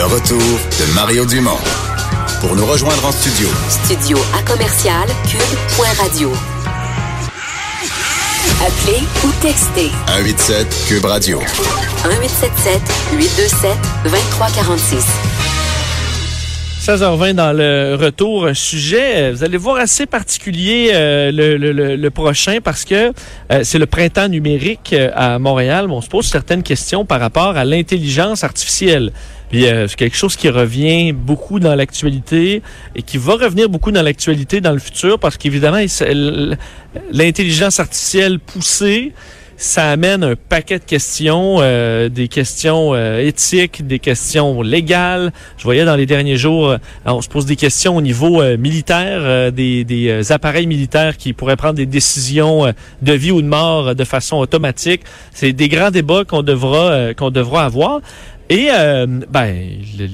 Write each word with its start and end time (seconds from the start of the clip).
Le 0.00 0.06
retour 0.06 0.38
de 0.38 0.94
Mario 0.94 1.26
Dumont. 1.26 1.58
Pour 2.40 2.56
nous 2.56 2.64
rejoindre 2.64 3.04
en 3.04 3.12
studio, 3.12 3.46
Studio 3.68 4.16
à 4.34 4.40
commercial 4.50 5.06
cube.radio. 5.28 6.32
Appelez 8.66 9.02
ou 9.26 9.30
textez 9.42 9.90
187 10.06 10.84
Cube 10.88 11.04
Radio. 11.04 11.38
1877 11.40 12.80
827 13.12 13.76
2346. 14.04 15.04
16h20 16.82 17.32
dans 17.34 17.52
le 17.52 17.94
retour, 18.00 18.46
un 18.46 18.54
sujet, 18.54 19.16
euh, 19.16 19.32
vous 19.34 19.44
allez 19.44 19.58
voir, 19.58 19.76
assez 19.76 20.06
particulier 20.06 20.92
euh, 20.94 21.30
le, 21.30 21.58
le- 21.58 21.94
le- 21.96 22.10
prochain 22.10 22.56
parce 22.64 22.86
que 22.86 23.12
euh, 23.52 23.60
c'est 23.64 23.78
le 23.78 23.84
printemps 23.84 24.28
numérique 24.28 24.94
euh, 24.94 25.10
à 25.14 25.38
Montréal. 25.38 25.88
mais 25.88 25.94
On 25.94 26.00
se 26.00 26.08
pose 26.08 26.24
certaines 26.24 26.62
questions 26.62 27.04
par 27.04 27.20
rapport 27.20 27.58
à 27.58 27.66
l'intelligence 27.66 28.44
artificielle. 28.44 29.12
Puis 29.50 29.66
euh, 29.66 29.88
c'est 29.88 29.96
quelque 29.96 30.16
chose 30.16 30.36
qui 30.36 30.48
revient 30.48 31.12
beaucoup 31.12 31.60
dans 31.60 31.74
l'actualité 31.74 32.62
et 32.94 33.02
qui 33.02 33.18
va 33.18 33.34
revenir 33.34 33.68
beaucoup 33.68 33.90
dans 33.90 34.02
l'actualité 34.02 34.60
dans 34.60 34.72
le 34.72 34.78
futur 34.78 35.18
parce 35.18 35.36
qu'évidemment, 35.36 35.84
l'intelligence 37.10 37.80
artificielle 37.80 38.38
poussée, 38.38 39.12
ça 39.60 39.90
amène 39.90 40.24
un 40.24 40.36
paquet 40.36 40.78
de 40.78 40.84
questions, 40.84 41.58
euh, 41.60 42.08
des 42.08 42.28
questions 42.28 42.94
euh, 42.94 43.18
éthiques, 43.18 43.86
des 43.86 43.98
questions 43.98 44.62
légales. 44.62 45.32
Je 45.58 45.64
voyais 45.64 45.84
dans 45.84 45.96
les 45.96 46.06
derniers 46.06 46.38
jours, 46.38 46.70
euh, 46.70 46.78
on 47.04 47.20
se 47.20 47.28
pose 47.28 47.44
des 47.44 47.56
questions 47.56 47.94
au 47.94 48.00
niveau 48.00 48.40
euh, 48.40 48.56
militaire, 48.56 49.18
euh, 49.20 49.50
des, 49.50 49.84
des, 49.84 50.32
appareils 50.32 50.66
militaires 50.66 51.18
qui 51.18 51.34
pourraient 51.34 51.56
prendre 51.56 51.74
des 51.74 51.84
décisions 51.84 52.72
de 53.02 53.12
vie 53.12 53.32
ou 53.32 53.42
de 53.42 53.46
mort 53.46 53.94
de 53.94 54.04
façon 54.04 54.38
automatique. 54.38 55.02
C'est 55.34 55.52
des 55.52 55.68
grands 55.68 55.90
débats 55.90 56.24
qu'on 56.24 56.42
devra 56.42 57.12
qu'on 57.12 57.30
devra 57.30 57.66
avoir. 57.66 58.00
Et 58.52 58.68
euh, 58.72 59.06
ben, 59.30 59.54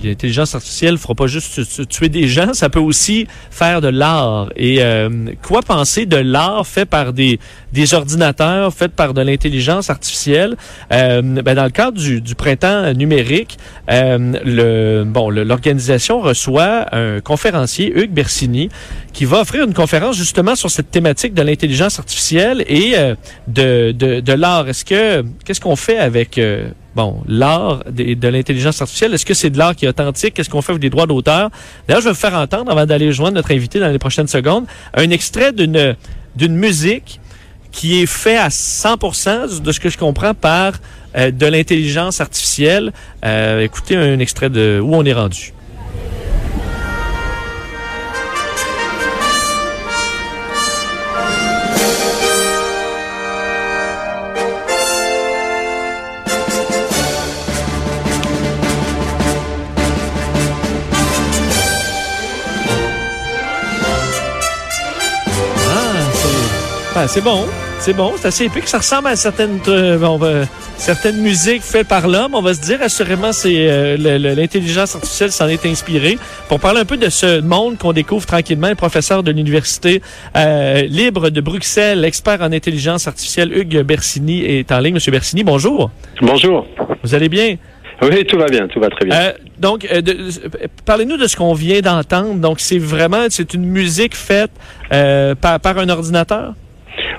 l'intelligence 0.04 0.54
artificielle 0.54 0.98
fera 0.98 1.14
pas 1.14 1.26
juste 1.26 1.54
tu- 1.54 1.64
tu- 1.66 1.86
tuer 1.86 2.10
des 2.10 2.28
gens, 2.28 2.52
ça 2.52 2.68
peut 2.68 2.78
aussi 2.78 3.26
faire 3.50 3.80
de 3.80 3.88
l'art. 3.88 4.50
Et 4.56 4.82
euh, 4.82 5.08
quoi 5.42 5.62
penser 5.62 6.04
de 6.04 6.18
l'art 6.18 6.66
fait 6.66 6.84
par 6.84 7.14
des, 7.14 7.40
des 7.72 7.94
ordinateurs, 7.94 8.74
fait 8.74 8.88
par 8.88 9.14
de 9.14 9.22
l'intelligence 9.22 9.88
artificielle? 9.88 10.54
Euh, 10.92 11.22
ben, 11.22 11.54
Dans 11.54 11.64
le 11.64 11.70
cadre 11.70 11.96
du, 11.98 12.20
du 12.20 12.34
printemps 12.34 12.92
numérique, 12.92 13.56
euh, 13.90 14.34
le 14.44 15.04
bon, 15.04 15.30
l'organisation 15.30 16.20
reçoit 16.20 16.94
un 16.94 17.20
conférencier, 17.20 17.90
Hugues 17.98 18.12
Bersini, 18.12 18.68
qui 19.14 19.24
va 19.24 19.40
offrir 19.40 19.64
une 19.64 19.72
conférence 19.72 20.14
justement 20.18 20.56
sur 20.56 20.70
cette 20.70 20.90
thématique 20.90 21.32
de 21.32 21.40
l'intelligence 21.40 21.98
artificielle 21.98 22.62
et 22.68 22.92
euh, 22.98 23.14
de, 23.48 23.92
de, 23.92 24.20
de 24.20 24.32
l'art. 24.34 24.68
Est-ce 24.68 24.84
que 24.84 25.24
qu'est-ce 25.46 25.60
qu'on 25.62 25.76
fait 25.76 25.96
avec 25.96 26.36
euh, 26.36 26.68
bon 26.96 27.22
l'art 27.28 27.84
de, 27.90 28.14
de 28.14 28.28
l'intelligence 28.28 28.80
artificielle 28.80 29.14
Est-ce 29.14 29.26
que 29.26 29.34
c'est 29.34 29.50
de 29.50 29.58
l'art 29.58 29.76
qui 29.76 29.84
est 29.84 29.88
authentique? 29.88 30.34
Qu'est-ce 30.34 30.50
qu'on 30.50 30.62
fait 30.62 30.72
avec 30.72 30.82
les 30.82 30.90
droits 30.90 31.06
d'auteur? 31.06 31.50
D'ailleurs, 31.86 32.00
je 32.00 32.06
vais 32.06 32.12
vous 32.12 32.18
faire 32.18 32.34
entendre 32.34 32.72
avant 32.72 32.86
d'aller 32.86 33.12
joindre 33.12 33.34
notre 33.34 33.52
invité 33.52 33.78
dans 33.78 33.88
les 33.88 33.98
prochaines 33.98 34.26
secondes 34.26 34.64
un 34.94 35.10
extrait 35.10 35.52
d'une 35.52 35.94
d'une 36.34 36.56
musique 36.56 37.20
qui 37.70 38.00
est 38.00 38.06
fait 38.06 38.38
à 38.38 38.48
100% 38.48 39.60
de 39.60 39.72
ce 39.72 39.80
que 39.80 39.90
je 39.90 39.98
comprends 39.98 40.34
par 40.34 40.72
euh, 41.16 41.30
de 41.30 41.46
l'intelligence 41.46 42.20
artificielle. 42.20 42.92
Euh, 43.24 43.60
écoutez 43.60 43.96
un 43.96 44.18
extrait 44.18 44.50
de 44.50 44.80
où 44.82 44.94
on 44.94 45.04
est 45.04 45.12
rendu. 45.12 45.52
C'est 67.08 67.20
ben, 67.20 67.36
c'est 67.36 67.40
bon. 67.40 67.44
C'est 67.78 67.92
bon, 67.92 68.12
c'est 68.16 68.28
assez 68.28 68.44
épique. 68.46 68.66
Ça 68.66 68.78
ressemble 68.78 69.08
à 69.08 69.16
certaines, 69.16 69.60
euh, 69.68 70.44
certaines 70.76 71.20
musiques 71.20 71.62
faites 71.62 71.86
par 71.86 72.08
l'homme. 72.08 72.34
On 72.34 72.40
va 72.40 72.54
se 72.54 72.60
dire, 72.60 72.80
assurément, 72.80 73.32
c'est 73.32 73.68
euh, 73.68 73.96
l'intelligence 74.34 74.94
artificielle 74.94 75.30
s'en 75.30 75.46
est 75.48 75.64
inspirée. 75.66 76.18
Pour 76.48 76.58
parler 76.58 76.80
un 76.80 76.84
peu 76.84 76.96
de 76.96 77.08
ce 77.10 77.40
monde 77.40 77.76
qu'on 77.78 77.92
découvre 77.92 78.26
tranquillement, 78.26 78.68
le 78.68 78.74
professeur 78.74 79.22
de 79.22 79.30
l'Université 79.30 80.00
euh, 80.36 80.82
libre 80.82 81.30
de 81.30 81.40
Bruxelles, 81.40 82.04
expert 82.04 82.40
en 82.40 82.52
intelligence 82.52 83.06
artificielle, 83.06 83.52
Hugues 83.56 83.82
Bersini, 83.82 84.44
est 84.44 84.72
en 84.72 84.78
ligne. 84.78 84.94
Monsieur 84.94 85.12
Bersini, 85.12 85.44
bonjour. 85.44 85.90
Bonjour. 86.22 86.66
Vous 87.02 87.14
allez 87.14 87.28
bien? 87.28 87.56
Oui, 88.02 88.24
tout 88.26 88.38
va 88.38 88.46
bien, 88.46 88.66
tout 88.68 88.80
va 88.80 88.88
très 88.88 89.06
bien. 89.06 89.16
Euh, 89.16 89.32
donc, 89.58 89.86
euh, 89.90 90.02
parlez-nous 90.84 91.16
de 91.16 91.26
ce 91.26 91.36
qu'on 91.36 91.54
vient 91.54 91.80
d'entendre. 91.80 92.34
Donc, 92.34 92.60
c'est 92.60 92.78
vraiment, 92.78 93.26
c'est 93.28 93.54
une 93.54 93.66
musique 93.66 94.14
faite 94.16 94.50
euh, 94.92 95.34
par, 95.34 95.60
par 95.60 95.78
un 95.78 95.88
ordinateur? 95.88 96.54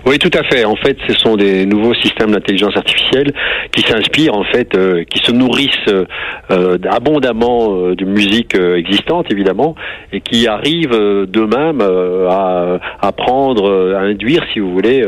Oui, 0.07 0.19
tout 0.19 0.31
à 0.39 0.43
fait. 0.43 0.63
En 0.63 0.77
fait, 0.77 0.95
ce 1.05 1.13
sont 1.15 1.35
des 1.35 1.65
nouveaux 1.65 1.93
systèmes 1.93 2.31
d'intelligence 2.31 2.77
artificielle 2.77 3.33
qui 3.73 3.81
s'inspirent, 3.81 4.35
en 4.35 4.45
fait, 4.45 4.73
euh, 4.77 5.03
qui 5.03 5.21
se 5.21 5.33
nourrissent 5.33 5.89
euh, 5.89 6.05
euh, 6.49 6.77
abondamment 6.89 7.75
euh, 7.75 7.93
de 7.93 8.05
musique 8.05 8.55
euh, 8.55 8.77
existante, 8.77 9.29
évidemment, 9.29 9.75
et 10.13 10.21
qui 10.21 10.47
arrivent 10.47 10.93
euh, 10.93 11.25
d'eux-mêmes 11.25 11.81
à, 11.81 12.79
à 13.01 13.11
prendre, 13.11 13.93
à 13.97 13.99
induire, 13.99 14.45
si 14.53 14.59
vous 14.61 14.71
voulez, 14.71 15.03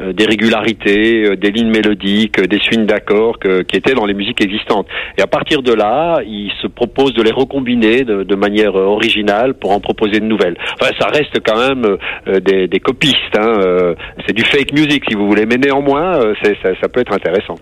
des 0.00 0.26
régularités, 0.26 1.34
des 1.36 1.50
lignes 1.50 1.70
mélodiques, 1.70 2.38
des 2.40 2.58
swings 2.58 2.84
d'accords 2.84 3.38
qui 3.38 3.76
étaient 3.76 3.94
dans 3.94 4.04
les 4.04 4.12
musiques 4.14 4.42
existantes. 4.42 4.86
Et 5.16 5.22
à 5.22 5.26
partir 5.26 5.62
de 5.62 5.72
là, 5.72 6.20
ils 6.26 6.52
se 6.60 6.66
proposent 6.66 7.14
de 7.14 7.22
les 7.22 7.30
recombiner 7.30 8.02
de, 8.04 8.22
de 8.22 8.34
manière 8.34 8.74
originale 8.74 9.54
pour 9.54 9.72
en 9.72 9.80
proposer 9.80 10.20
de 10.20 10.26
nouvelles. 10.26 10.56
Enfin, 10.80 10.90
ça 10.98 11.06
reste 11.06 11.38
quand 11.44 11.56
même 11.56 11.96
des, 12.40 12.68
des 12.68 12.80
copistes. 12.80 13.16
Hein, 13.38 13.94
c'est 14.26 14.34
du 14.34 14.41
fake 14.44 14.72
music, 14.72 15.04
si 15.08 15.14
vous 15.14 15.26
voulez, 15.26 15.46
mais 15.46 15.56
néanmoins, 15.56 16.16
euh, 16.16 16.34
ça, 16.62 16.88
peut 16.88 17.00
être 17.00 17.12
intéressant. 17.12 17.58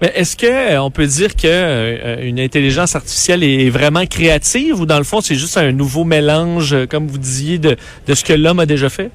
Mais 0.00 0.12
est-ce 0.14 0.36
que 0.36 0.46
euh, 0.46 0.82
on 0.82 0.90
peut 0.90 1.06
dire 1.06 1.34
que 1.34 1.46
euh, 1.46 2.16
une 2.22 2.38
intelligence 2.38 2.94
artificielle 2.94 3.42
est 3.42 3.70
vraiment 3.70 4.04
créative 4.04 4.80
ou 4.80 4.84
dans 4.84 4.98
le 4.98 5.04
fond 5.04 5.22
c'est 5.22 5.34
juste 5.34 5.56
un 5.56 5.72
nouveau 5.72 6.04
mélange, 6.04 6.76
comme 6.90 7.06
vous 7.06 7.16
disiez, 7.16 7.58
de, 7.58 7.76
de 8.06 8.14
ce 8.14 8.22
que 8.22 8.34
l'homme 8.34 8.58
a 8.58 8.66
déjà 8.66 8.90
fait? 8.90 9.10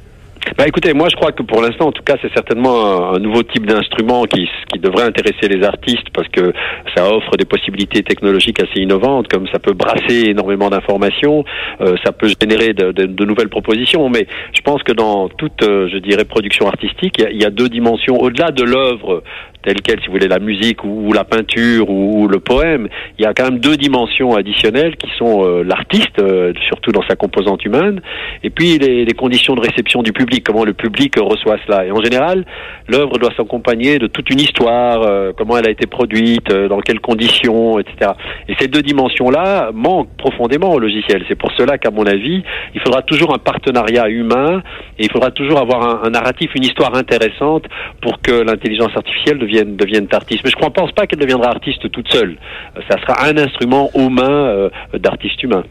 Bah 0.58 0.68
écoutez, 0.68 0.94
moi 0.94 1.08
je 1.10 1.16
crois 1.16 1.32
que 1.32 1.44
pour 1.44 1.62
l'instant, 1.62 1.88
en 1.88 1.92
tout 1.92 2.02
cas, 2.04 2.16
c'est 2.22 2.34
certainement 2.34 3.14
un, 3.14 3.20
nouveau 3.20 3.44
type 3.44 3.66
d'instrument 3.66 4.24
qui, 4.26 4.50
qui 4.74 4.80
devrait 4.80 5.04
intéresser 5.04 5.48
les 5.48 5.64
artistes 5.64 6.10
parce 6.14 6.28
que 6.30 6.52
ça 6.96 7.10
offre 7.14 7.38
des 7.38 7.46
possibilités 7.46 8.02
technologiques 8.04 8.60
assez 8.62 8.82
innovantes, 8.82 9.28
comme 9.28 9.48
ça 9.48 9.60
peut 9.60 9.74
brasser 9.74 10.30
énormément 10.30 10.70
d'informations, 10.70 11.46
euh, 11.82 11.96
ça 12.04 12.12
peut 12.12 12.28
générer 12.42 12.74
de, 12.74 12.92
de- 12.92 13.06
de 13.06 13.26
nouvelles 13.26 13.50
propositions. 13.50 14.10
Mais 14.10 14.26
je 14.54 14.62
pense 14.62 14.82
que 14.84 14.92
dans 14.94 15.30
toute, 15.30 15.62
euh, 15.64 15.88
je 15.90 15.98
dirais, 15.98 16.26
production 16.26 16.68
artistique, 16.68 17.16
il 17.20 17.38
y 17.38 17.42
y 17.42 17.46
a 17.46 17.50
deux 17.50 17.70
dimensions 17.70 18.20
au-delà 18.20 18.52
de 18.52 18.64
l'œuvre 18.64 19.24
telle 19.64 19.82
quelle, 19.82 20.00
si 20.00 20.08
vous 20.08 20.14
voulez, 20.14 20.28
la 20.28 20.40
musique 20.40 20.84
ou, 20.84 21.08
ou 21.08 21.14
la 21.14 21.24
peinture 21.24 21.90
ou, 21.90 22.24
ou 22.24 22.28
le 22.28 22.40
poème. 22.40 22.88
Il 23.18 23.24
y 23.24 23.26
a 23.26 23.34
quand 23.34 23.46
même 23.46 23.60
deux 23.60 23.78
dimensions 23.78 24.36
additionnelles 24.36 24.96
qui 24.98 25.10
sont 25.18 25.46
euh, 25.46 25.64
l'artiste, 25.64 26.20
euh, 26.20 26.54
surtout 26.68 26.92
dans 26.92 27.04
sa 27.08 27.16
composante 27.16 27.64
humaine, 27.66 28.02
et 28.44 28.50
puis 28.50 28.78
les, 28.78 29.06
les 29.06 29.14
conditions 29.14 29.56
de 29.56 29.62
réception 29.62 30.04
du 30.04 30.14
public, 30.14 30.44
comment 30.46 30.66
le 30.66 30.74
public 30.74 31.16
reçoit 31.20 31.58
cela. 31.66 31.86
Et 31.86 31.92
en 31.92 32.02
général, 32.02 32.46
l'œuvre 32.88 33.18
doit 33.18 33.32
s'accompagner 33.38 34.00
de 34.00 34.08
toute 34.08 34.30
une 34.30 34.40
histoire, 34.40 35.02
euh, 35.04 35.32
comment 35.38 35.58
elle 35.58 35.68
a 35.68 35.72
été 35.72 35.88
produite, 35.88 36.52
euh, 36.52 36.68
dans 36.68 36.80
quelles 36.80 37.00
conditions, 37.00 37.80
etc. 37.80 38.12
Et 38.48 38.56
ces 38.60 38.68
deux 38.68 38.82
dimensions-là 38.82 39.72
manquent 39.74 40.16
profondément 40.18 40.72
au 40.72 40.80
logiciel. 40.80 41.24
C'est 41.28 41.38
pour 41.38 41.52
cela 41.58 41.78
qu'à 41.78 41.92
mon 41.92 42.06
avis, 42.06 42.44
il 42.74 42.82
faudra 42.82 43.02
toujours 43.02 43.34
un 43.34 43.40
partenariat 43.40 44.10
humain 44.10 44.62
et 44.98 45.06
il 45.06 45.12
faudra 45.12 45.32
toujours 45.32 45.60
avoir 45.60 45.82
un, 45.84 46.08
un 46.08 46.10
narratif, 46.12 46.52
une 46.56 46.64
histoire 46.64 46.96
intéressante 46.96 47.66
pour 48.02 48.22
que 48.22 48.32
l'intelligence 48.32 48.92
artificielle 48.96 49.38
devienne 49.52 50.08
artiste. 50.12 50.42
Mais 50.44 50.52
je 50.52 50.64
ne 50.64 50.70
pense 50.70 50.92
pas 50.92 51.08
qu'elle 51.08 51.20
deviendra 51.20 51.50
artiste 51.50 51.90
toute 51.92 52.12
seule. 52.12 52.38
Euh, 52.78 52.82
Ça 52.90 52.98
sera 53.02 53.26
un 53.26 53.38
instrument 53.38 53.90
aux 53.94 54.10
mains 54.10 54.30
euh, 54.30 54.70
d'artistes 54.98 55.42
humains. 55.44 55.64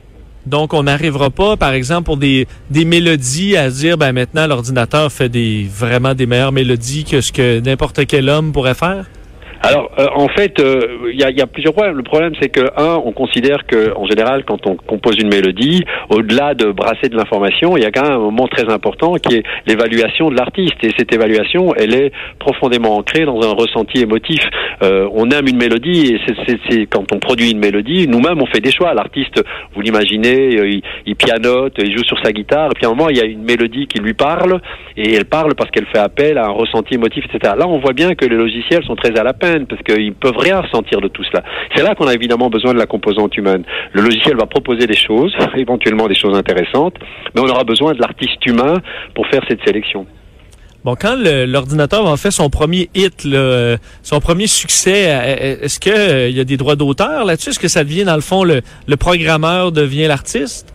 Donc 0.47 0.73
on 0.73 0.85
n'arrivera 0.85 1.31
pas, 1.31 1.57
par 1.57 1.73
exemple, 1.73 2.05
pour 2.05 2.17
des, 2.17 2.47
des 2.71 2.85
mélodies 2.85 3.57
à 3.57 3.69
dire 3.69 3.99
ben 3.99 4.13
maintenant 4.13 4.47
l'ordinateur 4.47 5.13
fait 5.13 5.29
des 5.29 5.69
vraiment 5.71 6.15
des 6.15 6.27
meilleures 6.27 6.53
mélodies 6.53 7.05
que 7.05 7.21
ce 7.21 7.31
que 7.31 7.61
n'importe 7.61 8.07
quel 8.07 8.29
homme 8.29 8.53
pourrait 8.53 8.75
faire? 8.75 9.05
Alors, 9.63 9.91
euh, 9.99 10.07
en 10.15 10.29
fait, 10.29 10.59
euh, 10.59 11.11
il 11.13 11.21
y, 11.21 11.23
a, 11.23 11.31
y, 11.31 11.43
a, 11.43 11.47
plusieurs 11.47 11.75
problèmes. 11.75 11.97
Le 11.97 12.03
problème, 12.03 12.33
c'est 12.41 12.49
que, 12.49 12.63
un, 12.81 12.97
on 13.05 13.13
considère 13.13 13.67
que, 13.67 13.95
en 13.95 14.07
général, 14.07 14.45
quand 14.47 14.67
on 14.67 14.75
compose 14.75 15.17
une 15.19 15.29
mélodie, 15.29 15.85
au-delà 16.09 16.55
de 16.55 16.73
brasser 16.73 17.11
de 17.11 17.17
l'information, 17.17 17.77
il 17.77 17.83
y 17.83 17.87
a 17.87 17.91
quand 17.91 18.03
même 18.03 18.13
un 18.13 18.19
moment 18.19 18.49
très 18.49 18.73
important 18.73 19.15
qui 19.17 19.37
est 19.37 19.43
l'évaluation 19.67 20.31
de 20.31 20.37
l'artiste. 20.37 20.83
Et 20.83 20.93
cette 20.97 21.13
évaluation, 21.13 21.75
elle 21.75 21.95
est 21.95 22.11
profondément 22.39 22.97
ancrée 22.97 23.27
dans 23.27 23.43
un 23.43 23.53
ressenti 23.53 24.01
émotif. 24.01 24.41
Euh, 24.83 25.07
on 25.13 25.29
aime 25.31 25.47
une 25.47 25.59
mélodie, 25.59 26.15
et 26.15 26.21
c'est 26.67 26.87
quand 26.87 27.13
on 27.13 27.19
produit 27.19 27.51
une 27.51 27.59
mélodie, 27.59 28.09
nous-mêmes, 28.09 28.41
on 28.41 28.47
fait 28.47 28.61
des 28.61 28.73
choix. 28.73 28.95
L'artiste, 28.95 29.45
vous 29.75 29.83
l'imaginez, 29.83 30.57
euh, 30.59 30.71
il, 30.71 30.83
il, 31.05 31.17
pianote, 31.17 31.75
il 31.77 31.95
joue 31.95 32.05
sur 32.05 32.19
sa 32.25 32.33
guitare, 32.33 32.71
et 32.71 32.75
puis 32.75 32.87
à 32.87 32.89
un 32.89 32.95
moment, 32.95 33.11
il 33.11 33.19
y 33.19 33.21
a 33.21 33.27
une 33.27 33.43
mélodie 33.43 33.87
qui 33.89 33.99
lui 33.99 34.15
parle, 34.15 34.59
et 34.97 35.17
elle 35.17 35.27
parle 35.27 35.55
parce 35.55 35.71
qu'elle 35.71 35.87
fait 35.87 35.99
appel 35.99 36.39
à 36.39 36.47
un 36.47 36.53
ressenti 36.53 36.95
émotif, 36.95 37.27
etc. 37.27 37.53
Là, 37.59 37.69
on 37.69 37.79
voit 37.79 37.93
bien 37.93 38.15
que 38.15 38.25
les 38.25 38.37
logiciels 38.37 38.85
sont 38.85 38.97
très 38.97 39.19
à 39.19 39.23
la 39.23 39.35
peine 39.35 39.50
parce 39.69 39.83
qu'ils 39.83 40.15
peuvent 40.15 40.37
rien 40.37 40.61
ressentir 40.61 41.01
de 41.01 41.09
tout 41.09 41.25
cela. 41.25 41.43
C'est 41.75 41.83
là 41.83 41.95
qu'on 41.95 42.07
a 42.07 42.15
évidemment 42.15 42.51
besoin 42.51 42.73
de 42.73 42.79
la 42.79 42.87
composante 42.87 43.37
humaine. 43.37 43.65
Le 43.93 44.03
logiciel 44.03 44.37
va 44.37 44.47
proposer 44.47 44.87
des 44.87 44.97
choses, 44.97 45.33
éventuellement 45.57 46.09
des 46.09 46.15
choses 46.15 46.37
intéressantes, 46.37 46.95
mais 47.35 47.41
on 47.41 47.49
aura 47.49 47.65
besoin 47.65 47.93
de 47.93 48.01
l'artiste 48.01 48.45
humain 48.47 48.75
pour 49.15 49.27
faire 49.27 49.43
cette 49.49 49.65
sélection. 49.65 50.07
Bon, 50.83 50.95
quand 50.99 51.15
l'ordinateur 51.15 52.07
en 52.07 52.17
fait 52.17 52.31
son 52.31 52.49
premier 52.49 52.89
hit, 52.95 53.29
son 54.03 54.21
premier 54.21 54.47
succès, 54.47 55.59
est-ce 55.61 55.79
qu'il 55.79 55.93
euh, 55.93 56.31
il 56.31 56.37
y 56.37 56.41
a 56.41 56.45
des 56.45 56.57
droits 56.57 56.77
d'auteur 56.77 57.27
là-dessus? 57.27 57.51
Est-ce 57.51 57.59
que 57.59 57.69
ça 57.69 57.85
devient, 57.85 58.05
dans 58.05 58.15
le 58.15 58.23
fond, 58.23 58.45
le 58.45 58.63
programmeur 58.97 59.73
devient 59.73 60.07
l'artiste? 60.07 60.70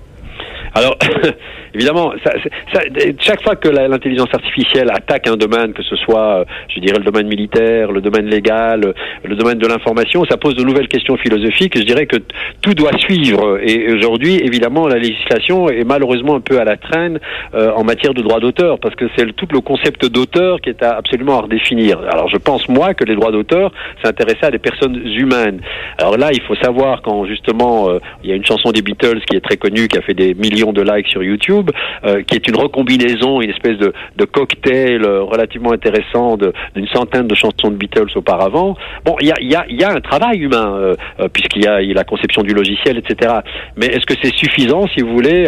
Alors, 0.75 0.97
évidemment, 1.73 2.13
ça, 2.21 2.33
ça, 2.73 2.81
chaque 3.19 3.41
fois 3.43 3.55
que 3.55 3.69
l'intelligence 3.69 4.27
artificielle 4.33 4.91
attaque 4.91 5.25
un 5.25 5.37
domaine, 5.37 5.71
que 5.71 5.83
ce 5.83 5.95
soit, 5.95 6.41
euh, 6.41 6.45
je 6.67 6.81
dirais, 6.81 6.97
le 6.97 7.05
domaine 7.05 7.27
militaire, 7.27 7.93
le 7.93 8.01
domaine 8.01 8.25
légal, 8.25 8.93
le 9.23 9.35
domaine 9.37 9.57
de 9.57 9.67
l'information, 9.67 10.25
ça 10.29 10.35
pose 10.35 10.55
de 10.55 10.63
nouvelles 10.63 10.89
questions 10.89 11.15
philosophiques. 11.15 11.77
Je 11.77 11.83
dirais 11.83 12.07
que 12.07 12.17
tout 12.61 12.73
doit 12.73 12.91
suivre. 12.97 13.57
Et 13.63 13.89
aujourd'hui, 13.93 14.35
évidemment, 14.35 14.89
la 14.89 14.97
législation 14.97 15.69
est 15.69 15.85
malheureusement 15.85 16.35
un 16.35 16.41
peu 16.41 16.59
à 16.59 16.65
la 16.65 16.75
traîne 16.75 17.19
euh, 17.53 17.71
en 17.71 17.85
matière 17.85 18.13
de 18.13 18.21
droit 18.21 18.41
d'auteur, 18.41 18.77
parce 18.79 18.95
que 18.95 19.05
c'est 19.15 19.33
tout 19.37 19.47
le 19.53 19.61
concept 19.61 20.05
d'auteur 20.05 20.59
qui 20.59 20.69
est 20.69 20.83
absolument 20.83 21.39
à 21.39 21.41
redéfinir. 21.43 21.99
Alors, 22.11 22.27
je 22.27 22.37
pense 22.37 22.67
moi 22.67 22.93
que 22.93 23.05
les 23.05 23.15
droits 23.15 23.31
d'auteur 23.31 23.71
s'intéressaient 24.03 24.47
à 24.47 24.51
des 24.51 24.59
personnes 24.59 25.01
humaines. 25.05 25.61
Alors 25.99 26.17
là, 26.17 26.31
il 26.33 26.41
faut 26.41 26.55
savoir 26.55 27.01
quand 27.01 27.25
justement, 27.25 27.89
euh, 27.89 27.99
il 28.25 28.29
y 28.29 28.33
a 28.33 28.35
une 28.35 28.45
chanson 28.45 28.71
des 28.71 28.81
Beatles 28.81 29.21
qui 29.29 29.37
est 29.37 29.41
très 29.41 29.55
connue, 29.55 29.87
qui 29.87 29.97
a 29.97 30.01
fait 30.01 30.13
des 30.13 30.33
millions 30.33 30.64
de 30.73 30.81
likes 30.81 31.07
sur 31.07 31.23
YouTube, 31.23 31.71
euh, 32.03 32.21
qui 32.23 32.35
est 32.35 32.47
une 32.47 32.57
recombinaison, 32.57 33.41
une 33.41 33.49
espèce 33.49 33.77
de, 33.77 33.93
cocktail 34.25 35.03
euh, 35.03 35.21
relativement 35.21 35.71
intéressant 35.71 36.37
d'une 36.37 36.87
centaine 36.87 37.27
de 37.27 37.35
chansons 37.35 37.69
de 37.69 37.75
Beatles 37.75 38.09
auparavant. 38.15 38.75
Bon, 39.05 39.15
il 39.21 39.27
y 39.27 39.83
a, 39.83 39.89
un 39.89 40.01
travail 40.01 40.39
humain, 40.39 40.75
euh, 40.77 41.27
puisqu'il 41.31 41.63
y, 41.63 41.67
a 41.67 41.79
la 41.81 42.03
conception 42.03 42.41
du 42.41 42.53
logiciel, 42.53 42.97
etc. 42.97 43.35
Mais 43.77 43.87
est-ce 43.87 44.05
que 44.05 44.15
c'est 44.21 44.33
suffisant, 44.35 44.87
si 44.87 45.01
vous 45.01 45.13
voulez 45.13 45.45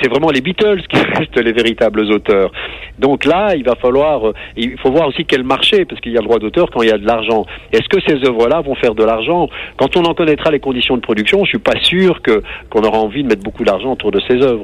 C'est 0.00 0.08
vraiment 0.08 0.30
les 0.30 0.40
Beatles 0.40 0.82
qui 0.88 0.96
restent 1.18 1.42
les 1.42 1.52
véritables 1.52 2.00
auteurs. 2.12 2.52
Donc 2.98 3.24
là, 3.24 3.54
il 3.56 3.64
va 3.64 3.74
falloir, 3.74 4.32
il 4.56 4.78
faut 4.78 4.90
voir 4.90 5.08
aussi 5.08 5.24
quel 5.24 5.42
marché, 5.42 5.84
parce 5.84 6.00
qu'il 6.00 6.12
y 6.12 6.16
a 6.16 6.20
le 6.20 6.26
droit 6.26 6.38
d'auteur 6.38 6.70
quand 6.70 6.82
il 6.82 6.88
y 6.88 6.92
a 6.92 6.98
de 6.98 7.06
l'argent. 7.06 7.46
Est-ce 7.72 7.88
que 7.88 8.00
ces 8.06 8.26
œuvres-là 8.26 8.60
vont 8.60 8.74
faire 8.74 8.94
de 8.94 9.04
l'argent? 9.04 9.48
Quand 9.76 9.96
on 9.96 10.04
en 10.04 10.14
connaîtra 10.14 10.50
les 10.50 10.60
conditions 10.60 10.96
de 10.96 11.02
production, 11.02 11.44
je 11.44 11.50
suis 11.50 11.58
pas 11.58 11.78
sûr 11.82 12.22
que 12.22 12.42
qu'on 12.70 12.82
aura 12.82 12.98
envie 12.98 13.22
de 13.22 13.28
mettre 13.28 13.42
beaucoup 13.42 13.64
d'argent 13.64 13.92
autour 13.92 14.10
de 14.10 14.20
ces 14.28 14.42
œuvres. 14.42 14.59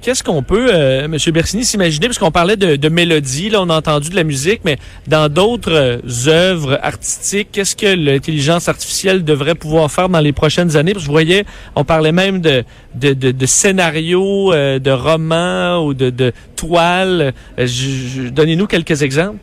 Qu'est-ce 0.00 0.22
qu'on 0.22 0.42
peut, 0.42 0.68
euh, 0.72 1.04
M. 1.04 1.16
Bersini, 1.32 1.64
s'imaginer, 1.64 2.06
parce 2.06 2.18
qu'on 2.18 2.30
parlait 2.30 2.56
de, 2.56 2.76
de, 2.76 2.88
mélodie, 2.88 3.50
là, 3.50 3.60
on 3.60 3.68
a 3.68 3.76
entendu 3.76 4.10
de 4.10 4.16
la 4.16 4.24
musique, 4.24 4.60
mais 4.64 4.76
dans 5.06 5.28
d'autres 5.28 5.72
euh, 5.72 5.98
œuvres 6.28 6.78
artistiques, 6.82 7.48
qu'est-ce 7.52 7.74
que 7.74 7.94
l'intelligence 7.94 8.68
artificielle 8.68 9.24
devrait 9.24 9.56
pouvoir 9.56 9.90
faire 9.90 10.08
dans 10.08 10.20
les 10.20 10.32
prochaines 10.32 10.76
années? 10.76 10.92
Parce 10.92 11.04
que 11.04 11.08
vous 11.08 11.14
voyez, 11.14 11.44
on 11.74 11.84
parlait 11.84 12.12
même 12.12 12.40
de, 12.40 12.64
de, 12.94 13.12
de, 13.12 13.32
de 13.32 13.46
scénarios, 13.46 14.52
euh, 14.52 14.78
de 14.78 14.90
romans 14.90 15.84
ou 15.84 15.94
de, 15.94 16.10
de 16.10 16.32
toiles. 16.56 17.32
Euh, 17.58 17.66
donnez-nous 18.30 18.66
quelques 18.66 19.02
exemples. 19.02 19.38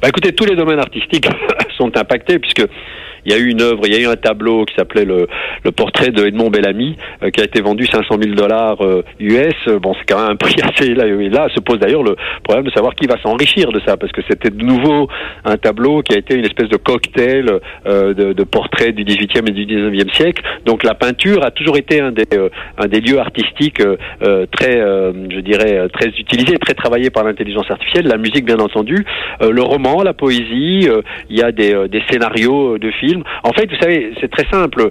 Ben, 0.00 0.08
écoutez, 0.08 0.32
tous 0.34 0.46
les 0.46 0.56
domaines 0.56 0.80
artistiques 0.80 1.28
sont 1.78 1.96
impactés, 1.96 2.38
puisque 2.38 2.66
il 3.24 3.32
y 3.32 3.34
a 3.34 3.38
eu 3.38 3.48
une 3.48 3.62
œuvre, 3.62 3.82
il 3.86 3.92
y 3.92 3.96
a 3.96 4.00
eu 4.00 4.06
un 4.06 4.16
tableau 4.16 4.64
qui 4.64 4.74
s'appelait 4.74 5.04
le, 5.04 5.26
le, 5.64 5.72
portrait 5.72 6.08
de 6.08 6.24
Edmond 6.26 6.50
Bellamy, 6.50 6.96
euh, 7.22 7.30
qui 7.30 7.40
a 7.40 7.44
été 7.44 7.60
vendu 7.62 7.86
500 7.86 8.16
000 8.22 8.34
dollars 8.34 8.78
US. 9.20 9.54
Bon, 9.80 9.94
c'est 9.94 10.04
quand 10.06 10.20
même 10.20 10.32
un 10.32 10.36
prix 10.36 10.56
assez. 10.62 10.94
Là, 10.94 11.06
et 11.06 11.28
là 11.28 11.48
se 11.54 11.60
pose 11.60 11.78
d'ailleurs 11.78 12.02
le 12.02 12.16
problème 12.42 12.66
de 12.66 12.70
savoir 12.70 12.94
qui 12.94 13.06
va 13.06 13.20
s'enrichir 13.22 13.72
de 13.72 13.80
ça, 13.86 13.96
parce 13.96 14.12
que 14.12 14.22
c'était 14.28 14.50
de 14.50 14.64
nouveau 14.64 15.08
un 15.44 15.56
tableau 15.56 16.02
qui 16.02 16.14
a 16.14 16.18
été 16.18 16.34
une 16.34 16.44
espèce 16.44 16.68
de 16.68 16.76
cocktail 16.76 17.60
euh, 17.86 18.14
de, 18.14 18.32
de 18.32 18.44
portraits 18.44 18.94
du 18.94 19.04
18e 19.04 19.48
et 19.48 19.52
du 19.52 19.66
19e 19.66 20.12
siècle. 20.14 20.42
Donc 20.64 20.84
la 20.84 20.94
peinture 20.94 21.44
a 21.44 21.50
toujours 21.50 21.76
été 21.76 22.00
un 22.00 22.12
des, 22.12 22.24
euh, 22.34 22.48
un 22.78 22.86
des 22.86 23.00
lieux 23.00 23.18
artistiques 23.18 23.80
euh, 23.80 24.46
très, 24.50 24.80
euh, 24.80 25.12
je 25.30 25.40
dirais, 25.40 25.88
très 25.92 26.08
utilisés, 26.08 26.58
très 26.58 26.74
travaillés 26.74 27.10
par 27.10 27.24
l'intelligence 27.24 27.70
artificielle. 27.70 28.06
La 28.06 28.18
musique, 28.18 28.44
bien 28.44 28.58
entendu, 28.58 29.04
le 29.40 29.62
roman, 29.62 30.02
la 30.02 30.14
poésie. 30.14 30.88
il 31.30 31.36
y 31.36 31.42
a 31.42 31.52
des, 31.52 31.88
des 31.88 32.02
scénarios 32.10 32.78
de 32.78 32.90
films 32.90 33.11
en 33.44 33.52
fait, 33.52 33.70
vous 33.70 33.80
savez, 33.80 34.12
c'est 34.20 34.30
très 34.30 34.46
simple 34.50 34.90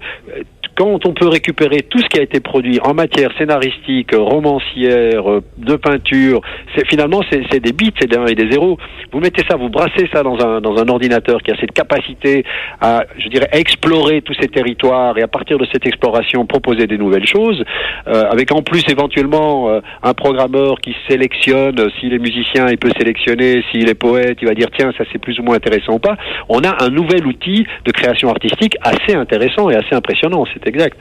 quand 0.76 1.06
on 1.06 1.14
peut 1.14 1.28
récupérer 1.28 1.82
tout 1.90 2.00
ce 2.00 2.06
qui 2.06 2.20
a 2.20 2.24
été 2.24 2.40
produit 2.40 2.80
en 2.84 2.94
matière 2.94 3.32
scénaristique, 3.38 4.14
romancière, 4.14 5.24
de 5.58 5.76
peinture, 5.76 6.42
c'est 6.76 6.88
finalement 6.88 7.22
c'est 7.32 7.60
des 7.60 7.74
bits, 7.74 7.94
c'est 8.00 8.10
des 8.10 8.18
1 8.18 8.26
et 8.28 8.36
des 8.36 8.52
0. 8.52 8.78
Vous 9.12 9.20
mettez 9.20 9.44
ça, 9.50 9.56
vous 9.58 9.70
brassez 9.70 10.10
ça 10.14 10.24
dans 10.24 10.40
un, 10.40 10.62
dans 10.62 10.78
un 10.78 10.88
ordinateur 10.88 11.42
qui 11.42 11.52
a 11.52 11.56
cette 11.60 11.72
capacité 11.72 12.44
à, 12.80 13.04
je 13.18 13.28
dirais, 13.30 13.50
explorer 13.52 14.22
tous 14.22 14.36
ces 14.40 14.48
territoires 14.48 15.18
et 15.18 15.22
à 15.22 15.28
partir 15.28 15.58
de 15.58 15.66
cette 15.72 15.86
exploration 15.86 16.46
proposer 16.46 16.88
des 16.88 16.98
nouvelles 16.98 17.28
choses, 17.28 17.64
euh, 18.08 18.24
avec 18.30 18.52
en 18.52 18.62
plus 18.62 18.84
éventuellement 18.90 19.70
euh, 19.70 19.80
un 20.04 20.14
programmeur 20.14 20.80
qui 20.82 20.96
sélectionne, 21.10 21.80
euh, 21.80 21.90
s'il 22.00 22.14
est 22.14 22.20
musicien, 22.20 22.68
il 22.70 22.78
peut 22.78 22.92
sélectionner, 22.98 23.64
s'il 23.72 23.90
est 23.90 23.96
poète, 23.96 24.38
il 24.42 24.48
va 24.48 24.54
dire 24.54 24.68
tiens, 24.76 24.92
ça 24.98 25.04
c'est 25.12 25.20
plus 25.20 25.40
ou 25.40 25.44
moins 25.44 25.56
intéressant 25.56 25.94
ou 25.94 26.00
pas. 26.00 26.18
On 26.50 26.62
a 26.64 26.84
un 26.84 26.90
nouvel 26.90 27.26
outil 27.26 27.66
de 27.86 27.92
création 27.92 28.30
artistique 28.30 28.76
assez 28.82 29.16
intéressant 29.16 29.70
et 29.70 29.76
assez 29.76 29.96
impressionnant 29.96 30.46
exact. 30.66 30.98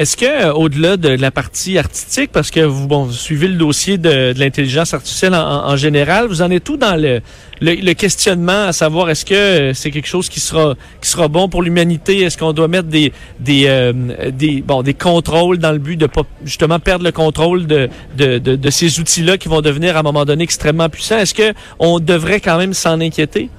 Est-ce 0.00 0.16
que, 0.16 0.24
euh, 0.24 0.52
au-delà 0.54 0.96
de 0.96 1.10
la 1.10 1.30
partie 1.30 1.76
artistique, 1.76 2.30
parce 2.32 2.50
que 2.50 2.60
vous, 2.60 2.86
bon, 2.86 3.04
vous 3.04 3.12
suivez 3.12 3.48
le 3.48 3.56
dossier 3.56 3.98
de, 3.98 4.32
l'intelligence 4.34 4.94
artificielle 4.94 5.34
en, 5.34 5.76
général, 5.76 6.26
vous 6.26 6.40
en 6.40 6.50
êtes 6.50 6.64
tout 6.64 6.78
dans 6.78 6.96
le, 6.96 7.20
le, 7.60 7.92
questionnement 7.92 8.68
à 8.68 8.72
savoir 8.72 9.10
est-ce 9.10 9.26
que 9.26 9.34
euh, 9.34 9.74
c'est 9.74 9.90
quelque 9.90 10.06
chose 10.06 10.30
qui 10.30 10.40
sera 10.40 10.74
qui 11.02 11.10
sera 11.10 11.28
bon 11.28 11.50
pour 11.50 11.60
l'humanité? 11.60 12.22
Est-ce 12.22 12.38
qu'on 12.38 12.54
doit 12.54 12.68
mettre 12.68 12.88
des 12.88 13.12
des, 13.40 13.64
euh, 13.66 13.92
des 14.30 14.62
bon 14.62 14.82
des 14.82 14.94
contrôles 14.94 15.58
dans 15.58 15.72
le 15.72 15.78
but 15.78 15.96
de 15.96 16.06
pas 16.06 16.22
justement 16.44 16.78
perdre 16.78 17.04
le 17.04 17.12
contrôle 17.12 17.66
de 17.66 17.90
de, 18.16 18.38
de, 18.38 18.56
de 18.56 18.70
ces 18.70 19.00
outils-là 19.00 19.36
qui 19.36 19.48
vont 19.48 19.60
devenir 19.60 19.96
à 19.96 20.00
un 20.00 20.02
moment 20.02 20.24
donné 20.24 20.44
extrêmement 20.44 20.88
puissants? 20.88 21.18
Est-ce 21.18 21.34
que 21.34 21.52
on 21.78 21.98
devrait 21.98 22.40
quand 22.40 22.56
même 22.56 22.72
s'en 22.72 23.00
inquiéter? 23.00 23.50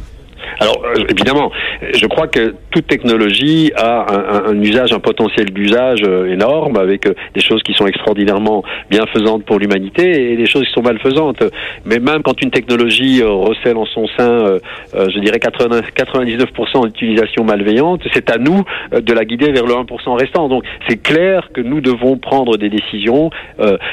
Alors 0.61 0.83
euh, 0.85 1.05
évidemment, 1.09 1.51
je 1.91 2.05
crois 2.05 2.27
que 2.27 2.53
toute 2.69 2.85
technologie 2.85 3.71
a 3.75 4.05
un, 4.47 4.61
usage, 4.61 4.93
un 4.93 4.99
potentiel 4.99 5.49
d'usage 5.49 6.03
euh, 6.05 6.31
énorme, 6.31 6.77
avec 6.77 7.07
euh, 7.07 7.15
des 7.33 7.41
choses 7.41 7.63
qui 7.63 7.73
sont 7.73 7.87
extraordinairement 7.87 8.63
bienfaisantes 8.91 9.43
pour 9.43 9.57
l'humanité 9.57 10.31
et 10.31 10.37
des 10.37 10.45
choses 10.45 10.67
qui 10.67 10.71
sont 10.73 10.83
malfaisantes. 10.83 11.43
Mais 11.85 11.97
même 11.97 12.21
quand 12.21 12.39
une 12.43 12.51
technologie 12.51 13.23
recèle 13.23 13.75
en 13.77 13.87
son 13.87 14.05
sein, 14.15 14.59
je 14.93 15.19
dirais 15.19 15.39
80, 15.39 15.81
99% 15.95 16.85
d'utilisation 16.85 17.43
malveillante, 17.43 18.01
c'est 18.13 18.29
à 18.29 18.37
nous 18.37 18.63
de 18.91 19.13
la 19.13 19.25
guider 19.25 19.51
vers 19.51 19.65
le 19.65 19.73
1% 19.73 20.19
restant. 20.19 20.47
Donc 20.47 20.63
c'est 20.87 21.01
clair 21.01 21.49
que 21.53 21.61
nous 21.61 21.81
devons 21.81 22.17
prendre 22.17 22.57
des 22.57 22.69
décisions 22.69 23.31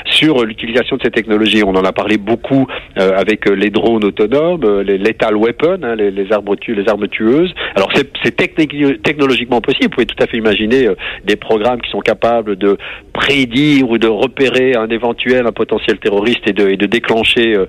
sur 0.04 0.44
l'utilisation 0.44 0.96
de 0.96 1.02
ces 1.02 1.10
technologies. 1.10 1.62
On 1.64 1.74
en 1.74 1.84
a 1.84 1.92
parlé 1.92 2.18
beaucoup 2.18 2.66
avec 2.96 3.48
les 3.48 3.70
drones 3.70 4.04
autonomes, 4.04 4.82
les 4.82 4.98
lethal 4.98 5.36
weapons, 5.36 5.80
hein, 5.82 5.94
les 5.94 6.32
arbres 6.32 6.57
les 6.66 6.88
armes 6.88 7.08
tueuses. 7.08 7.54
Alors 7.74 7.90
c'est 7.94 8.36
technologiquement 8.36 9.60
possible. 9.60 9.84
Vous 9.84 9.90
pouvez 9.90 10.06
tout 10.06 10.22
à 10.22 10.26
fait 10.26 10.36
imaginer 10.36 10.86
euh, 10.86 10.94
des 11.24 11.36
programmes 11.36 11.80
qui 11.80 11.90
sont 11.90 12.00
capables 12.00 12.56
de 12.56 12.76
prédire 13.12 13.88
ou 13.88 13.98
de 13.98 14.08
repérer 14.08 14.74
un 14.76 14.88
éventuel, 14.88 15.46
un 15.46 15.52
potentiel 15.52 15.98
terroriste 15.98 16.46
et 16.46 16.52
de, 16.52 16.86
déclencher 16.86 17.54
euh, 17.54 17.66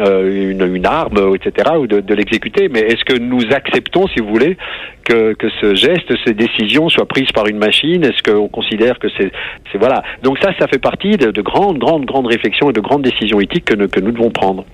euh, 0.00 0.50
une, 0.50 0.86
arme, 0.86 1.34
etc., 1.34 1.70
ou 1.78 1.86
de, 1.86 2.14
l'exécuter. 2.14 2.68
Mais 2.68 2.80
est-ce 2.80 3.04
que 3.04 3.18
nous 3.18 3.42
acceptons, 3.52 4.06
si 4.08 4.20
vous 4.20 4.28
voulez, 4.28 4.56
que, 5.04 5.34
ce 5.60 5.74
geste, 5.74 6.12
ces 6.24 6.34
décisions 6.34 6.88
soient 6.88 7.06
prises 7.06 7.32
par 7.32 7.46
une 7.46 7.58
machine? 7.58 8.04
Est-ce 8.04 8.22
qu'on 8.22 8.48
considère 8.48 8.98
que 8.98 9.08
c'est 9.18 9.30
voilà 9.74 10.02
Donc 10.22 10.38
ça, 10.38 10.52
ça 10.58 10.66
fait 10.68 10.78
partie 10.78 11.16
de, 11.16 11.30
de, 11.30 11.42
grandes, 11.42 11.78
grandes, 11.78 12.04
grandes 12.04 12.26
réflexions 12.26 12.70
et 12.70 12.72
de 12.72 12.80
grandes 12.80 13.02
décisions 13.02 13.40
éthiques 13.40 13.64
que, 13.64 13.74
que 13.86 14.00
nous 14.00 14.12
devons 14.12 14.30
prendre. 14.30 14.64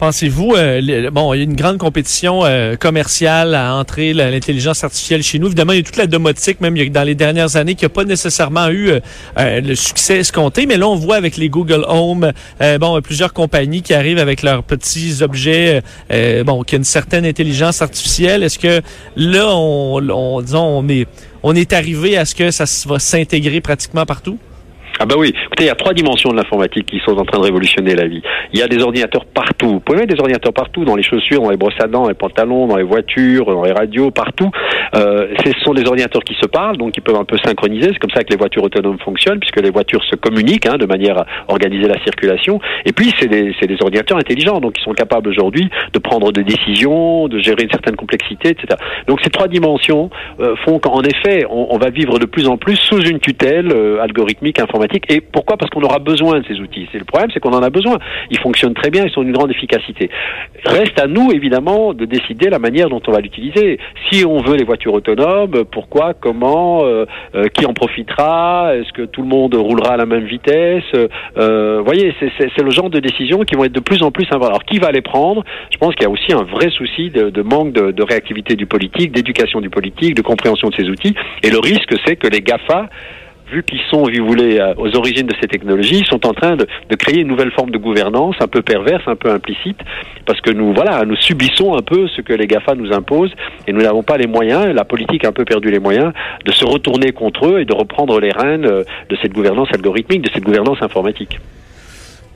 Pensez-vous, 0.00 0.54
euh, 0.56 1.10
bon, 1.10 1.34
il 1.34 1.36
y 1.36 1.40
a 1.42 1.44
une 1.44 1.54
grande 1.54 1.76
compétition 1.76 2.40
euh, 2.46 2.74
commerciale 2.74 3.54
à 3.54 3.74
entrer 3.74 4.14
l'intelligence 4.14 4.82
artificielle 4.82 5.22
chez 5.22 5.38
nous. 5.38 5.48
Évidemment, 5.48 5.74
il 5.74 5.76
y 5.76 5.80
a 5.80 5.82
toute 5.82 5.98
la 5.98 6.06
domotique, 6.06 6.62
même 6.62 6.74
a 6.74 6.88
dans 6.88 7.02
les 7.02 7.14
dernières 7.14 7.56
années, 7.56 7.74
qui 7.74 7.84
n'a 7.84 7.90
pas 7.90 8.04
nécessairement 8.04 8.68
eu 8.70 8.88
euh, 8.88 9.00
euh, 9.38 9.60
le 9.60 9.74
succès 9.74 10.20
escompté. 10.20 10.64
Mais 10.64 10.78
là, 10.78 10.88
on 10.88 10.94
voit 10.94 11.16
avec 11.16 11.36
les 11.36 11.50
Google 11.50 11.84
Home, 11.86 12.32
euh, 12.62 12.78
bon, 12.78 12.98
plusieurs 13.02 13.34
compagnies 13.34 13.82
qui 13.82 13.92
arrivent 13.92 14.18
avec 14.18 14.40
leurs 14.40 14.62
petits 14.62 15.18
objets, 15.20 15.82
bon, 16.46 16.62
qui 16.62 16.76
ont 16.76 16.78
une 16.78 16.84
certaine 16.84 17.26
intelligence 17.26 17.82
artificielle. 17.82 18.42
Est-ce 18.42 18.58
que 18.58 18.80
là, 19.16 19.54
on, 19.54 20.00
on 20.08 20.40
disons, 20.40 20.64
on 20.64 20.88
est, 20.88 21.08
on 21.42 21.54
est 21.54 21.74
arrivé 21.74 22.16
à 22.16 22.24
ce 22.24 22.34
que 22.34 22.50
ça 22.50 22.64
va 22.86 22.98
s'intégrer 22.98 23.60
pratiquement 23.60 24.06
partout? 24.06 24.38
Ah 25.02 25.06
bah 25.06 25.14
oui, 25.16 25.28
écoutez, 25.28 25.64
il 25.64 25.66
y 25.66 25.70
a 25.70 25.74
trois 25.74 25.94
dimensions 25.94 26.28
de 26.28 26.36
l'informatique 26.36 26.84
qui 26.84 27.00
sont 27.00 27.16
en 27.16 27.24
train 27.24 27.38
de 27.38 27.44
révolutionner 27.44 27.94
la 27.94 28.06
vie. 28.06 28.20
Il 28.52 28.58
y 28.58 28.62
a 28.62 28.68
des 28.68 28.82
ordinateurs 28.82 29.24
partout. 29.24 29.68
Vous 29.68 29.80
pouvez 29.80 30.00
mettre 30.00 30.14
des 30.14 30.20
ordinateurs 30.20 30.52
partout, 30.52 30.84
dans 30.84 30.94
les 30.94 31.02
chaussures, 31.02 31.40
dans 31.40 31.48
les 31.48 31.56
brosses 31.56 31.80
à 31.80 31.86
dents, 31.86 32.02
dans 32.02 32.08
les 32.08 32.14
pantalons, 32.14 32.66
dans 32.66 32.76
les 32.76 32.82
voitures, 32.82 33.46
dans 33.46 33.64
les 33.64 33.72
radios, 33.72 34.10
partout. 34.10 34.50
Euh, 34.94 35.34
ce 35.44 35.52
sont 35.64 35.74
des 35.74 35.86
ordinateurs 35.86 36.24
qui 36.24 36.34
se 36.34 36.46
parlent, 36.46 36.76
donc 36.76 36.92
qui 36.92 37.00
peuvent 37.00 37.16
un 37.16 37.24
peu 37.24 37.36
synchroniser. 37.44 37.90
C'est 37.92 37.98
comme 37.98 38.10
ça 38.10 38.24
que 38.24 38.30
les 38.30 38.36
voitures 38.36 38.64
autonomes 38.64 38.98
fonctionnent, 38.98 39.38
puisque 39.38 39.60
les 39.60 39.70
voitures 39.70 40.04
se 40.04 40.16
communiquent 40.16 40.66
hein, 40.66 40.78
de 40.78 40.86
manière 40.86 41.18
à 41.18 41.26
organiser 41.48 41.86
la 41.88 42.02
circulation. 42.02 42.60
Et 42.84 42.92
puis, 42.92 43.12
c'est 43.18 43.28
des, 43.28 43.52
des 43.60 43.76
ordinateurs 43.80 44.18
intelligents, 44.18 44.60
donc 44.60 44.74
qui 44.74 44.82
sont 44.82 44.92
capables 44.92 45.28
aujourd'hui 45.28 45.68
de 45.92 45.98
prendre 45.98 46.32
des 46.32 46.44
décisions, 46.44 47.28
de 47.28 47.38
gérer 47.38 47.64
une 47.64 47.70
certaine 47.70 47.96
complexité, 47.96 48.50
etc. 48.50 48.76
Donc 49.06 49.20
ces 49.22 49.30
trois 49.30 49.48
dimensions 49.48 50.10
euh, 50.40 50.56
font 50.64 50.78
qu'en 50.78 51.02
effet, 51.02 51.44
on, 51.48 51.68
on 51.70 51.78
va 51.78 51.90
vivre 51.90 52.18
de 52.18 52.26
plus 52.26 52.46
en 52.48 52.56
plus 52.56 52.76
sous 52.76 53.00
une 53.00 53.20
tutelle 53.20 53.70
euh, 53.72 54.02
algorithmique, 54.02 54.60
informatique. 54.60 55.04
Et 55.08 55.20
pourquoi? 55.20 55.56
Parce 55.56 55.70
qu'on 55.70 55.82
aura 55.82 55.98
besoin 55.98 56.40
de 56.40 56.44
ces 56.46 56.60
outils. 56.60 56.88
C'est 56.92 56.98
le 56.98 57.04
problème, 57.04 57.30
c'est 57.32 57.40
qu'on 57.40 57.52
en 57.52 57.62
a 57.62 57.70
besoin. 57.70 57.98
Ils 58.30 58.38
fonctionnent 58.38 58.74
très 58.74 58.90
bien, 58.90 59.04
ils 59.04 59.10
sont 59.10 59.22
d'une 59.22 59.32
grande 59.32 59.50
efficacité. 59.50 60.10
Reste 60.64 60.98
à 61.00 61.06
nous, 61.06 61.30
évidemment, 61.32 61.94
de 61.94 62.04
décider 62.04 62.48
la 62.50 62.58
manière 62.58 62.88
dont 62.88 63.02
on 63.06 63.12
va 63.12 63.20
l'utiliser. 63.20 63.78
Si 64.10 64.24
on 64.24 64.38
veut 64.38 64.56
les 64.56 64.64
voitures 64.64 64.79
autonomes, 64.88 65.64
pourquoi, 65.70 66.14
comment, 66.14 66.84
euh, 66.84 67.04
euh, 67.34 67.44
qui 67.48 67.66
en 67.66 67.74
profitera 67.74 68.74
Est-ce 68.76 68.92
que 68.92 69.02
tout 69.02 69.22
le 69.22 69.28
monde 69.28 69.54
roulera 69.54 69.94
à 69.94 69.96
la 69.96 70.06
même 70.06 70.24
vitesse 70.24 70.84
euh, 71.38 71.82
voyez, 71.84 72.14
c'est- 72.20 72.30
c'est 72.38 72.48
c'est 72.56 72.62
le 72.64 72.70
genre 72.70 72.90
de 72.90 72.98
décisions 73.00 73.40
qui 73.44 73.54
vont 73.56 73.64
être 73.64 73.72
de 73.72 73.80
plus 73.80 74.02
en 74.02 74.10
plus 74.10 74.24
importantes. 74.24 74.48
Alors, 74.50 74.64
qui 74.64 74.78
va 74.78 74.90
les 74.90 75.00
prendre? 75.02 75.44
Je 75.72 75.78
pense 75.78 75.94
qu'il 75.94 76.02
y 76.04 76.06
a 76.06 76.10
aussi 76.10 76.32
un 76.32 76.42
vrai 76.44 76.70
souci 76.70 77.10
de, 77.10 77.30
de 77.30 77.42
manque 77.42 77.72
de, 77.72 77.90
de 77.90 78.02
réactivité 78.02 78.56
du 78.56 78.66
politique, 78.66 79.12
d'éducation 79.12 79.60
du 79.60 79.70
politique, 79.70 80.14
de 80.14 80.22
compréhension 80.22 80.68
de 80.68 80.74
ces 80.74 80.88
outils. 80.88 81.14
Et 81.42 81.50
le 81.50 81.58
risque, 81.58 81.94
c'est 82.06 82.16
que 82.16 82.26
les 82.28 82.40
GAFA 82.40 82.88
vu 83.50 83.62
qu'ils 83.62 83.80
sont, 83.90 84.04
si 84.06 84.18
vous 84.18 84.26
voulez, 84.26 84.58
euh, 84.58 84.74
aux 84.76 84.96
origines 84.96 85.26
de 85.26 85.34
ces 85.40 85.48
technologies, 85.48 86.04
sont 86.08 86.26
en 86.26 86.32
train 86.32 86.56
de, 86.56 86.66
créer 86.96 87.20
une 87.20 87.28
nouvelle 87.28 87.50
forme 87.52 87.70
de 87.70 87.78
gouvernance 87.78 88.36
un 88.40 88.46
peu 88.46 88.62
perverse, 88.62 89.02
un 89.06 89.16
peu 89.16 89.30
implicite, 89.30 89.78
parce 90.26 90.40
que 90.40 90.50
nous, 90.50 90.72
voilà, 90.74 91.04
nous 91.04 91.16
subissons 91.16 91.74
un 91.74 91.82
peu 91.82 92.08
ce 92.08 92.20
que 92.20 92.32
les 92.32 92.46
GAFA 92.46 92.74
nous 92.74 92.92
imposent, 92.92 93.32
et 93.66 93.72
nous 93.72 93.82
n'avons 93.82 94.02
pas 94.02 94.16
les 94.16 94.26
moyens, 94.26 94.72
la 94.74 94.84
politique 94.84 95.24
a 95.24 95.28
un 95.28 95.32
peu 95.32 95.44
perdu 95.44 95.70
les 95.70 95.78
moyens, 95.78 96.12
de 96.44 96.52
se 96.52 96.64
retourner 96.64 97.12
contre 97.12 97.46
eux 97.46 97.60
et 97.60 97.64
de 97.64 97.74
reprendre 97.74 98.20
les 98.20 98.30
rênes 98.30 98.66
euh, 98.66 98.84
de 99.08 99.16
cette 99.22 99.32
gouvernance 99.32 99.68
algorithmique, 99.72 100.22
de 100.22 100.30
cette 100.32 100.44
gouvernance 100.44 100.82
informatique. 100.82 101.40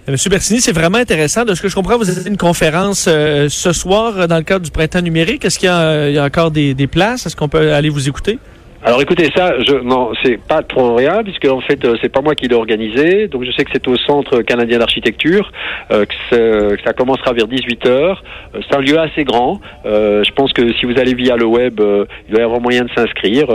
Euh, 0.09 0.13
Monsieur 0.13 0.31
Bertini, 0.31 0.61
c'est 0.61 0.73
vraiment 0.73 0.99
intéressant. 0.99 1.45
De 1.45 1.55
ce 1.55 1.63
que 1.63 1.69
je 1.69 1.75
comprends, 1.75 1.99
vous 1.99 2.11
avez 2.11 2.29
une 2.29 2.37
conférence 2.37 3.05
ce 3.05 3.73
soir 3.73 4.29
dans 4.29 4.37
le 4.37 4.43
cadre 4.43 4.65
du 4.65 4.71
printemps 4.71 5.01
numérique. 5.01 5.45
Est-ce 5.45 5.59
qu'il 5.59 5.69
y, 5.69 6.19
a, 6.19 6.25
encore 6.25 6.51
des 6.51 6.87
places? 6.87 7.27
Est-ce 7.27 7.37
qu'on 7.37 7.49
peut 7.49 7.73
aller 7.73 7.89
vous 7.89 8.09
écouter? 8.09 8.39
Alors 8.87 9.01
écoutez 9.01 9.31
ça, 9.35 9.55
je 9.61 9.77
non, 9.77 10.13
c'est 10.23 10.37
pas 10.37 10.63
trop 10.63 10.95
rien 10.95 11.23
puisque 11.25 11.47
en 11.47 11.63
fait 11.63 11.83
euh, 11.87 11.97
c'est 12.03 12.11
pas 12.11 12.21
moi 12.21 12.35
qui 12.35 12.49
l'ai 12.49 12.55
organisé. 12.55 13.29
Donc 13.29 13.43
je 13.45 13.51
sais 13.53 13.65
que 13.65 13.71
c'est 13.73 13.89
au 13.89 13.97
Centre 13.97 14.43
canadien 14.43 14.79
d'architecture, 14.79 15.51
euh, 15.91 16.05
que, 16.05 16.77
ça 16.85 16.93
commencera 16.93 17.33
vers 17.33 17.49
18 17.49 17.87
heures. 17.87 18.23
Euh, 18.55 18.61
c'est 18.69 18.77
un 18.77 18.83
lieu 18.83 18.99
assez 18.99 19.25
grand. 19.25 19.59
Je 19.87 20.31
pense 20.33 20.53
que 20.53 20.71
si 20.75 20.85
vous 20.85 20.99
allez 20.99 21.15
via 21.15 21.35
le 21.37 21.47
web, 21.47 21.81
euh, 21.81 22.05
il 22.29 22.33
doit 22.33 22.43
y 22.43 22.45
avoir 22.45 22.61
moyen 22.61 22.85
de 22.85 22.91
s'inscrire. 22.91 23.47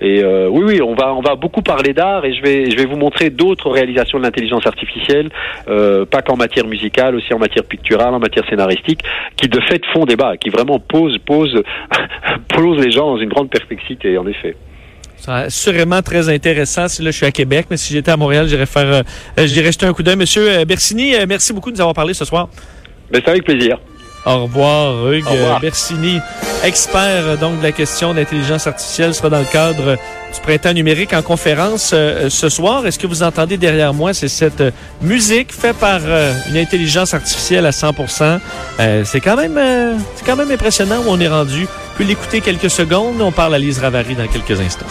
et 0.00 0.24
oui, 0.24 0.62
oui, 0.64 0.80
on 0.80 0.94
va 0.94 1.12
on 1.12 1.22
va 1.22 1.34
beaucoup 1.34 1.62
parler 1.62 1.92
d'art 1.92 2.24
et 2.24 2.32
je 2.32 2.40
vais 2.40 2.70
je 2.70 2.76
vais 2.76 2.84
vous 2.84 2.96
montrer 2.96 3.30
d'autres 3.30 3.70
réalisations 3.70 4.18
de 4.18 4.22
l'intelligence 4.22 4.64
artificielle, 4.64 5.30
pas 5.66 6.22
qu'en 6.22 6.36
matière 6.36 6.68
musicale, 6.68 7.16
aussi 7.16 7.34
en 7.34 7.40
matière 7.40 7.64
picturale, 7.64 8.14
en 8.14 8.20
matière 8.20 8.48
scénaristique, 8.48 9.00
qui 9.36 9.48
de 9.48 9.60
fait 9.60 9.84
font 9.92 10.04
débat, 10.04 10.36
qui 10.36 10.50
vraiment 10.50 10.78
posent 10.78 11.18
posent 11.18 11.60
posent 12.54 12.78
les 12.78 12.92
gens 12.92 13.08
dans 13.08 13.18
une 13.18 13.28
grande 13.28 13.50
perplexité 13.50 14.16
en 14.16 14.26
effet. 14.28 14.54
Ça 15.20 15.50
sera 15.50 15.50
sûrement 15.50 16.02
très 16.02 16.28
intéressant. 16.28 16.88
Si 16.88 17.02
là, 17.02 17.10
je 17.10 17.16
suis 17.16 17.26
à 17.26 17.32
Québec, 17.32 17.66
mais 17.70 17.76
si 17.76 17.92
j'étais 17.92 18.10
à 18.10 18.16
Montréal, 18.16 18.48
j'irais 18.48 18.66
faire, 18.66 18.86
euh, 18.86 19.02
euh, 19.38 19.46
j'irais 19.46 19.72
jeter 19.72 19.86
un 19.86 19.92
coup 19.92 20.02
d'œil. 20.02 20.16
Monsieur 20.16 20.48
euh, 20.48 20.64
Bersini, 20.64 21.14
euh, 21.14 21.26
merci 21.28 21.52
beaucoup 21.52 21.70
de 21.70 21.76
nous 21.76 21.80
avoir 21.80 21.94
parlé 21.94 22.14
ce 22.14 22.24
soir. 22.24 22.48
Ben, 23.10 23.20
c'est 23.24 23.30
avec 23.30 23.44
plaisir. 23.44 23.78
Au 24.24 24.44
revoir, 24.44 25.12
Hugues 25.12 25.26
Au 25.26 25.32
revoir. 25.32 25.60
Expert 26.64 27.26
euh, 27.26 27.36
donc 27.36 27.58
de 27.58 27.62
la 27.62 27.72
question 27.72 28.14
d'intelligence 28.14 28.66
artificielle, 28.66 29.14
sera 29.14 29.30
dans 29.30 29.38
le 29.38 29.44
cadre 29.44 29.88
euh, 29.88 29.96
du 30.34 30.40
printemps 30.40 30.72
numérique 30.72 31.12
en 31.12 31.22
conférence 31.22 31.90
euh, 31.92 32.28
ce 32.28 32.48
soir. 32.48 32.86
Est-ce 32.86 32.98
que 32.98 33.06
vous 33.06 33.22
entendez 33.22 33.56
derrière 33.56 33.94
moi, 33.94 34.14
c'est 34.14 34.28
cette 34.28 34.60
euh, 34.60 34.70
musique 35.00 35.52
faite 35.52 35.76
par 35.76 36.00
euh, 36.04 36.32
une 36.48 36.56
intelligence 36.56 37.14
artificielle 37.14 37.66
à 37.66 37.70
100%. 37.70 38.40
Euh, 38.80 39.02
c'est 39.04 39.20
quand 39.20 39.36
même, 39.36 39.56
euh, 39.56 39.94
c'est 40.16 40.24
quand 40.24 40.36
même 40.36 40.50
impressionnant 40.50 40.98
où 41.06 41.08
on 41.08 41.20
est 41.20 41.28
rendu. 41.28 41.62
Vous 41.62 41.92
pouvez 41.96 42.04
l'écouter 42.08 42.40
quelques 42.40 42.70
secondes. 42.70 43.20
On 43.20 43.32
parle 43.32 43.54
à 43.54 43.58
Lise 43.58 43.78
Ravary 43.78 44.14
dans 44.14 44.26
quelques 44.26 44.60
instants. 44.60 44.86